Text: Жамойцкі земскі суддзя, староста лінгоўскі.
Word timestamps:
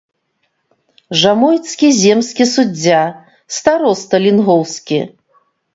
Жамойцкі 1.25 1.87
земскі 2.01 2.43
суддзя, 2.55 3.01
староста 3.61 4.15
лінгоўскі. 4.27 4.99